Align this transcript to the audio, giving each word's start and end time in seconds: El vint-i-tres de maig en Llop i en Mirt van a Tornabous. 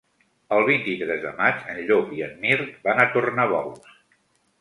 El 0.55 0.63
vint-i-tres 0.67 1.19
de 1.25 1.33
maig 1.41 1.59
en 1.73 1.81
Llop 1.89 2.15
i 2.21 2.23
en 2.29 2.33
Mirt 2.47 2.79
van 2.89 3.03
a 3.03 3.07
Tornabous. 3.17 3.93